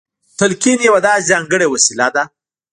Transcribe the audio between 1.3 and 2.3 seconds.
ځانګړې وسيله ده.